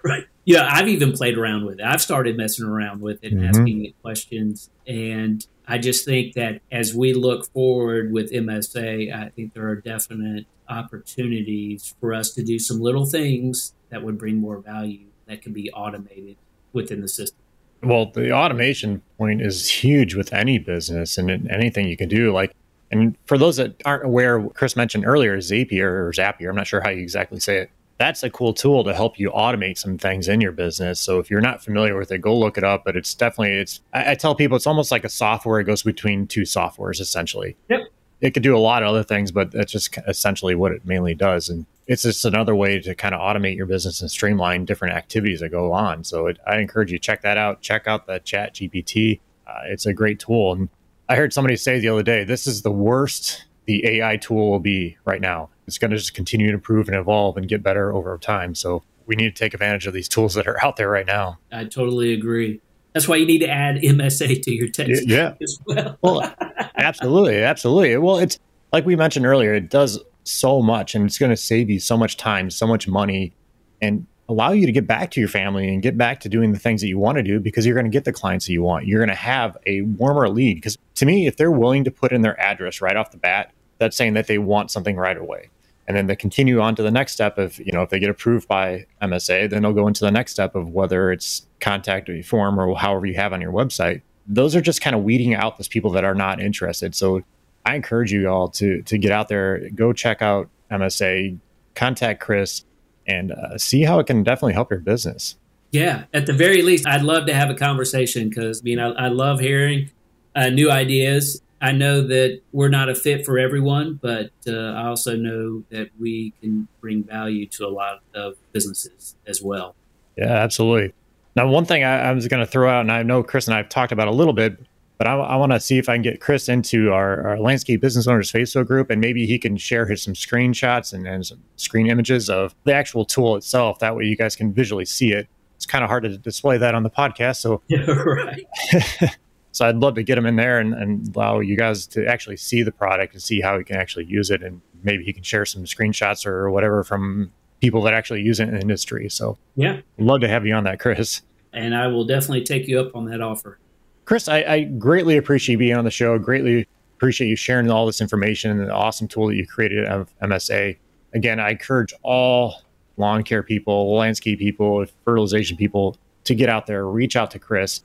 [0.04, 0.24] right?
[0.44, 1.84] Yeah, I've even played around with it.
[1.84, 3.44] I've started messing around with it, mm-hmm.
[3.44, 9.28] asking it questions, and I just think that as we look forward with MSA, I
[9.30, 14.40] think there are definite opportunities for us to do some little things that would bring
[14.40, 16.36] more value that can be automated
[16.72, 17.38] within the system.
[17.82, 22.32] Well, the automation point is huge with any business and anything you can do.
[22.32, 22.54] Like,
[22.92, 26.48] and for those that aren't aware, Chris mentioned earlier Zapier or Zapier.
[26.48, 27.70] I'm not sure how you exactly say it.
[27.98, 31.00] That's a cool tool to help you automate some things in your business.
[31.00, 32.84] So if you're not familiar with it, go look it up.
[32.84, 33.80] But it's definitely it's.
[33.92, 35.60] I, I tell people it's almost like a software.
[35.60, 37.56] It goes between two softwares essentially.
[37.68, 37.80] Yep.
[38.20, 41.14] It could do a lot of other things, but that's just essentially what it mainly
[41.14, 41.48] does.
[41.48, 45.40] And it's just another way to kind of automate your business and streamline different activities
[45.40, 46.04] that go on.
[46.04, 47.60] So it, I encourage you to check that out.
[47.60, 49.20] Check out the Chat GPT.
[49.46, 50.52] Uh, it's a great tool.
[50.52, 50.68] And
[51.08, 54.58] I heard somebody say the other day, this is the worst the AI tool will
[54.58, 55.48] be right now.
[55.66, 58.54] It's going to just continue to improve and evolve and get better over time.
[58.54, 61.38] So we need to take advantage of these tools that are out there right now.
[61.52, 62.60] I totally agree.
[62.92, 65.08] That's why you need to add MSA to your text.
[65.08, 65.34] Yeah.
[65.40, 65.98] As well.
[66.02, 66.34] well,
[66.76, 67.96] absolutely, absolutely.
[67.96, 68.38] Well, it's
[68.72, 69.54] like we mentioned earlier.
[69.54, 72.86] It does so much and it's going to save you so much time, so much
[72.88, 73.32] money,
[73.80, 76.58] and allow you to get back to your family and get back to doing the
[76.58, 78.62] things that you want to do because you're going to get the clients that you
[78.62, 78.86] want.
[78.86, 80.54] You're going to have a warmer lead.
[80.54, 83.52] Because to me, if they're willing to put in their address right off the bat,
[83.78, 85.50] that's saying that they want something right away.
[85.88, 88.08] And then they continue on to the next step of, you know, if they get
[88.08, 92.58] approved by MSA, then they'll go into the next step of whether it's contact form
[92.58, 94.02] or however you have on your website.
[94.26, 96.94] Those are just kind of weeding out those people that are not interested.
[96.94, 97.22] So
[97.64, 101.38] I encourage you all to to get out there, go check out MSA,
[101.74, 102.64] contact Chris,
[103.06, 105.36] and uh, see how it can definitely help your business.
[105.70, 108.90] Yeah, at the very least, I'd love to have a conversation because I mean I,
[108.90, 109.90] I love hearing
[110.34, 111.40] uh, new ideas.
[111.60, 115.90] I know that we're not a fit for everyone, but uh, I also know that
[115.98, 119.76] we can bring value to a lot of businesses as well.
[120.18, 120.92] Yeah, absolutely.
[121.36, 123.54] Now, one thing I, I was going to throw out, and I know Chris and
[123.54, 124.58] I have talked about a little bit,
[124.98, 127.80] but I, I want to see if I can get Chris into our, our, landscape
[127.80, 131.40] business owners Facebook group, and maybe he can share his some screenshots and, and some
[131.56, 133.78] screen images of the actual tool itself.
[133.80, 135.28] That way, you guys can visually see it.
[135.56, 138.46] It's kind of hard to display that on the podcast, so yeah, right.
[139.52, 142.36] so I'd love to get him in there and, and allow you guys to actually
[142.36, 145.22] see the product and see how he can actually use it, and maybe he can
[145.22, 149.08] share some screenshots or whatever from people that actually use it in the industry.
[149.08, 151.22] So yeah, love to have you on that, Chris.
[151.52, 153.58] And I will definitely take you up on that offer.
[154.04, 156.18] Chris, I, I, greatly appreciate you being on the show.
[156.18, 156.66] Greatly
[156.96, 160.76] appreciate you sharing all this information and the awesome tool that you created of MSA.
[161.14, 162.62] Again, I encourage all
[162.96, 167.82] lawn care people, landscape people, fertilization people to get out there, reach out to Chris,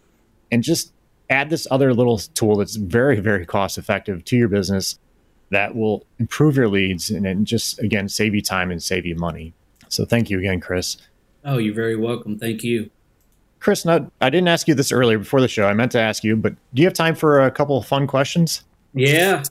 [0.52, 0.94] and just
[1.30, 5.00] add this other little tool that's very, very cost effective to your business
[5.50, 9.16] that will improve your leads and then just, again, save you time and save you
[9.16, 9.54] money.
[9.90, 10.98] So thank you again, Chris.
[11.46, 12.38] Oh, you're very welcome.
[12.38, 12.90] Thank you.
[13.60, 15.68] Chris, not, I didn't ask you this earlier before the show.
[15.68, 18.08] I meant to ask you, but do you have time for a couple of fun
[18.08, 18.64] questions?
[18.94, 19.44] Yeah.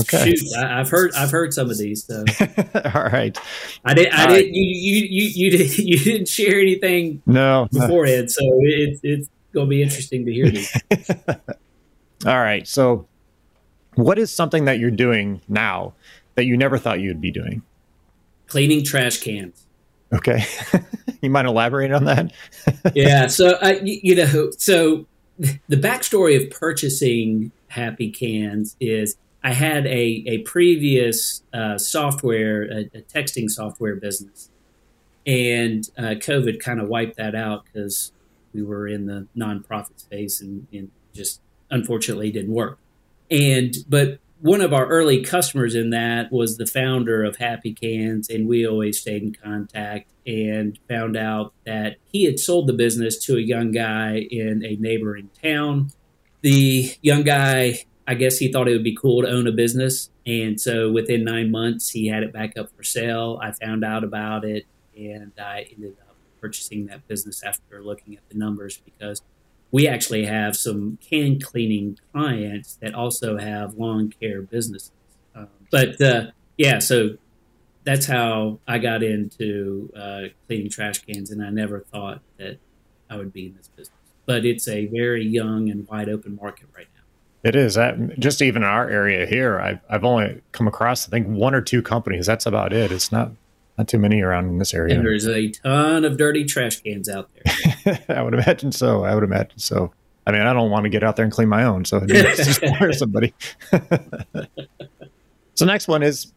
[0.00, 0.34] Okay.
[0.34, 2.04] Shoot, I, have heard I've heard some of these.
[2.04, 2.24] So.
[2.94, 3.36] All right.
[3.84, 4.08] I did.
[4.10, 4.46] I did.
[4.54, 5.78] You you you you did.
[5.82, 7.22] You didn't share anything.
[7.26, 7.68] No.
[7.72, 10.72] Beforehand, so it, it's going to be interesting to hear these.
[12.26, 12.66] All right.
[12.66, 13.06] So,
[13.94, 15.94] what is something that you're doing now
[16.36, 17.62] that you never thought you'd be doing?
[18.46, 19.66] Cleaning trash cans.
[20.12, 20.44] Okay.
[21.22, 22.32] You mind elaborating on that?
[22.94, 23.26] yeah.
[23.26, 25.06] So, uh, you, you know, so
[25.38, 32.80] the backstory of purchasing Happy Cans is I had a, a previous uh, software, a,
[32.94, 34.50] a, texting software business,
[35.26, 38.12] and uh, COVID kind of wiped that out because
[38.52, 42.78] we were in the nonprofit space and, and just unfortunately didn't work.
[43.30, 48.28] And but one of our early customers in that was the founder of Happy Cans,
[48.28, 53.24] and we always stayed in contact and found out that he had sold the business
[53.24, 55.90] to a young guy in a neighboring town.
[56.42, 60.10] The young guy I guess he thought it would be cool to own a business.
[60.26, 63.38] And so within nine months, he had it back up for sale.
[63.40, 64.66] I found out about it
[64.96, 69.22] and I ended up purchasing that business after looking at the numbers because
[69.72, 74.92] we actually have some can cleaning clients that also have lawn care businesses.
[75.34, 77.16] Um, but uh, yeah, so
[77.82, 82.58] that's how I got into uh, cleaning trash cans, and I never thought that
[83.10, 83.98] I would be in this business.
[84.26, 87.02] But it's a very young and wide open market right now.
[87.42, 91.10] It is that just even in our area here, I've I've only come across I
[91.10, 92.26] think one or two companies.
[92.26, 92.92] That's about it.
[92.92, 93.32] It's not
[93.78, 94.94] not too many around in this area.
[94.94, 97.98] And there's a ton of dirty trash cans out there.
[98.08, 99.04] I would imagine so.
[99.04, 99.92] I would imagine so.
[100.26, 102.64] I mean, I don't want to get out there and clean my own, so just
[102.64, 103.34] hire somebody.
[105.54, 106.32] so next one is,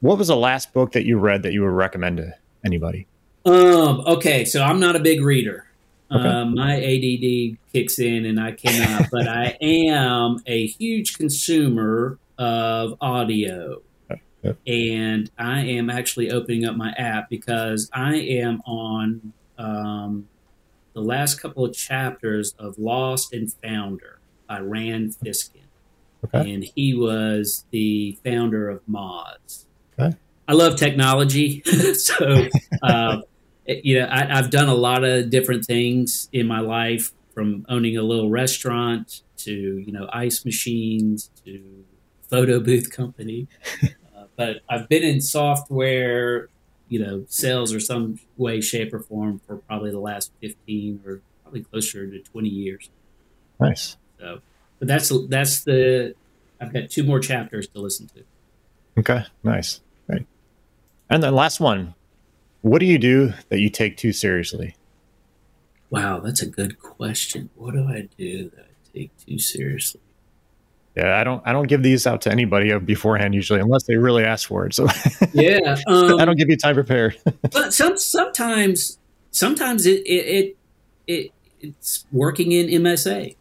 [0.00, 3.06] what was the last book that you read that you would recommend to anybody?
[3.44, 4.00] Um.
[4.06, 5.66] Okay, so I'm not a big reader.
[6.10, 6.26] Okay.
[6.26, 12.94] Um, my ADD kicks in and I cannot, but I am a huge consumer of
[13.00, 13.82] audio.
[14.66, 20.28] And I am actually opening up my app because I am on um,
[20.94, 24.18] the last couple of chapters of Lost and Founder
[24.48, 25.62] by Rand Fishkin.
[26.24, 26.52] Okay.
[26.52, 29.66] And he was the founder of Moz.
[29.98, 30.16] Okay.
[30.46, 31.62] I love technology.
[31.94, 32.46] so
[32.82, 33.20] uh,
[33.68, 37.96] you know, I, have done a lot of different things in my life, from owning
[37.96, 41.84] a little restaurant to you know ice machines to
[42.28, 43.46] photo booth company.
[44.38, 46.48] but I've been in software,
[46.88, 51.20] you know, sales or some way, shape, or form for probably the last fifteen or
[51.42, 52.88] probably closer to twenty years.
[53.60, 53.96] Nice.
[54.20, 54.40] So,
[54.78, 56.14] but that's that's the.
[56.60, 58.22] I've got two more chapters to listen to.
[58.98, 59.80] Okay, nice.
[60.08, 60.26] Right.
[61.10, 61.94] And then last one,
[62.62, 64.76] what do you do that you take too seriously?
[65.90, 67.50] Wow, that's a good question.
[67.56, 70.00] What do I do that I take too seriously?
[70.98, 71.40] Yeah, I don't.
[71.46, 74.74] I don't give these out to anybody beforehand usually, unless they really ask for it.
[74.74, 74.88] So
[75.32, 77.16] yeah, um, I don't give you time prepared.
[77.52, 78.98] but some sometimes,
[79.30, 80.56] sometimes it it, it,
[81.06, 83.36] it it's working in MSA,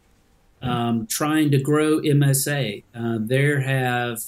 [0.61, 2.83] um, trying to grow MSA.
[2.93, 4.19] Uh, there have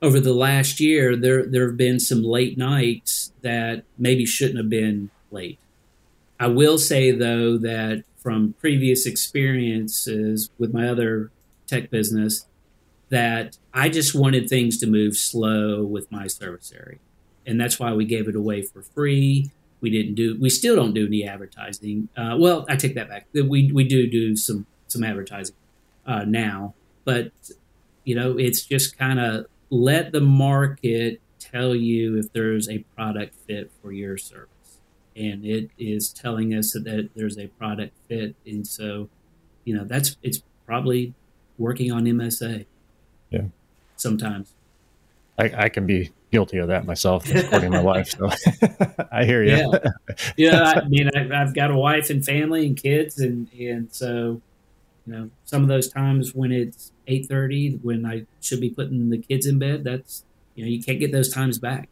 [0.00, 4.70] over the last year, there there have been some late nights that maybe shouldn't have
[4.70, 5.58] been late.
[6.38, 11.32] I will say though that from previous experiences with my other
[11.66, 12.46] tech business,
[13.10, 16.98] that I just wanted things to move slow with my service area,
[17.46, 19.50] and that's why we gave it away for free.
[19.80, 20.38] We didn't do.
[20.40, 22.08] We still don't do any advertising.
[22.16, 23.26] Uh, well, I take that back.
[23.32, 25.56] We we do do some some advertising
[26.06, 27.32] uh, now, but
[28.04, 33.34] you know, it's just kind of let the market tell you if there's a product
[33.46, 34.48] fit for your service.
[35.16, 38.36] And it is telling us that there's a product fit.
[38.46, 39.08] And so,
[39.64, 41.14] you know, that's it's probably
[41.58, 42.66] working on MSA.
[43.30, 43.42] Yeah.
[43.96, 44.52] Sometimes.
[45.38, 48.10] I, I can be guilty of that myself, supporting my wife.
[48.10, 48.30] So
[49.12, 49.56] I hear you.
[49.56, 49.90] Yeah.
[50.36, 53.18] yeah I mean, I, I've got a wife and family and kids.
[53.18, 54.40] And, and so,
[55.06, 59.10] you know, some of those times when it's eight thirty when I should be putting
[59.10, 59.84] the kids in bed.
[59.84, 60.24] That's
[60.54, 61.88] you know you can't get those times back.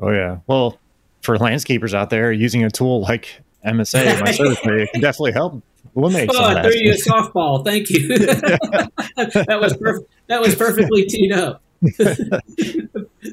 [0.00, 0.38] Oh yeah.
[0.46, 0.78] Well,
[1.22, 5.62] for landscapers out there, using a tool like MSA, my service area can definitely help
[5.94, 6.30] eliminate.
[6.32, 7.64] Oh, I threw you a softball.
[7.64, 8.08] Thank you.
[8.18, 10.10] that was perfect.
[10.28, 11.62] That was perfectly teed up.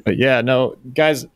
[0.04, 1.26] but yeah, no, guys,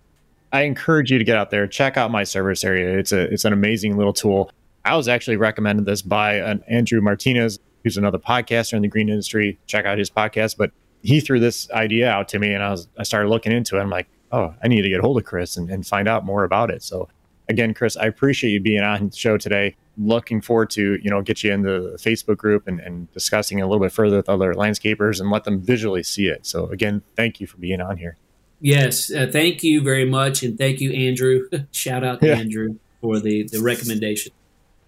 [0.53, 2.99] I encourage you to get out there, check out my service area.
[2.99, 4.51] It's a it's an amazing little tool.
[4.85, 9.09] I was actually recommended this by an Andrew Martinez who's another podcaster in the green
[9.09, 9.59] industry.
[9.67, 10.57] Check out his podcast.
[10.57, 13.77] But he threw this idea out to me, and I was I started looking into
[13.77, 13.81] it.
[13.81, 16.45] I'm like, oh, I need to get hold of Chris and, and find out more
[16.45, 16.83] about it.
[16.83, 17.09] So
[17.49, 19.77] again, Chris, I appreciate you being on the show today.
[19.97, 23.67] Looking forward to, you know, get you in the Facebook group and, and discussing a
[23.67, 26.47] little bit further with other landscapers and let them visually see it.
[26.47, 28.17] So again, thank you for being on here.
[28.61, 31.49] Yes, uh, thank you very much, and thank you, Andrew.
[31.73, 32.39] Shout out to yeah.
[32.39, 34.33] Andrew for the the recommendation.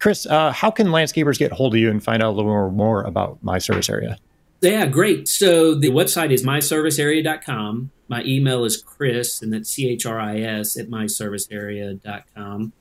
[0.00, 2.70] Chris, uh, how can landscapers get hold of you and find out a little more,
[2.70, 4.16] more about my service area?
[4.60, 5.26] Yeah, great.
[5.28, 7.90] So the website is myservicearea.com.
[8.08, 12.72] My email is Chris, and that's C H R I S at myservicearea.com.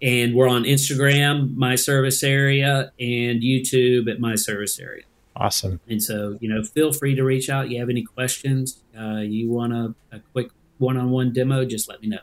[0.00, 5.04] And we're on Instagram, My Service Area, and YouTube at My Service Area.
[5.34, 5.80] Awesome.
[5.88, 7.70] And so, you know, feel free to reach out.
[7.70, 8.82] You have any questions?
[8.98, 11.64] Uh, you want a, a quick one-on-one demo?
[11.64, 12.18] Just let me know.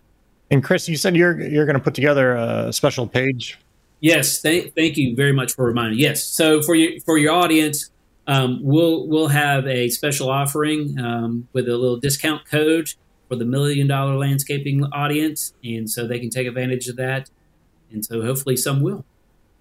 [0.52, 3.58] And Chris, you said you're you're going to put together a special page.
[4.00, 6.00] Yes, th- thank you very much for reminding.
[6.00, 7.90] Yes, so for your for your audience,
[8.28, 12.94] um, we'll we'll have a special offering um, with a little discount code
[13.28, 17.30] for the million dollar landscaping audience, and so they can take advantage of that.
[17.92, 19.06] And so hopefully some will.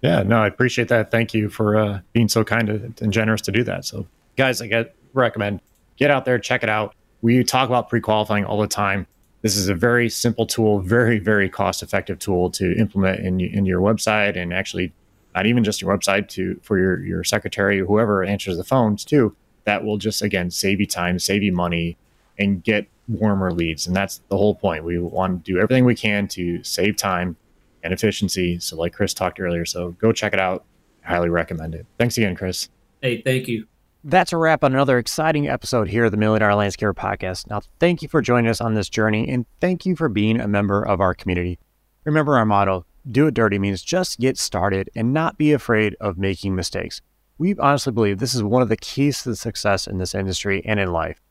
[0.01, 1.09] Yeah, no, I appreciate that.
[1.09, 3.85] Thank you for uh, being so kind and generous to do that.
[3.85, 5.61] So, guys, I get recommend
[5.97, 6.93] get out there, check it out.
[7.21, 9.07] We talk about pre qualifying all the time.
[9.41, 13.65] This is a very simple tool, very very cost effective tool to implement in in
[13.65, 14.91] your website and actually
[15.35, 19.35] not even just your website to for your your secretary whoever answers the phones too
[19.65, 21.97] that will just again save you time save you money
[22.39, 23.87] and get warmer leads.
[23.87, 24.83] And that's the whole point.
[24.83, 27.37] We want to do everything we can to save time
[27.83, 28.59] and efficiency.
[28.59, 30.65] So like chris talked earlier so go check it out.
[31.05, 31.85] I highly recommend it.
[31.99, 32.69] Thanks again chris.
[33.01, 33.67] Hey thank you.
[34.03, 37.49] That's a wrap on another exciting episode here of the Million Dollar Landscaper Podcast.
[37.49, 40.47] Now, thank you for joining us on this journey and thank you for being a
[40.47, 41.57] member of our community.
[42.03, 46.17] Remember our motto do it dirty means just get started and not be afraid of
[46.17, 47.01] making mistakes.
[47.37, 50.61] We honestly believe this is one of the keys to the success in this industry
[50.65, 51.21] and in life.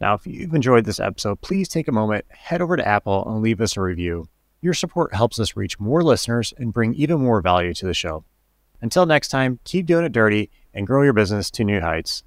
[0.00, 3.40] Now, if you've enjoyed this episode, please take a moment, head over to Apple, and
[3.40, 4.28] leave us a review.
[4.60, 8.24] Your support helps us reach more listeners and bring even more value to the show.
[8.82, 12.22] Until next time, keep doing it dirty and grow your business to new heights.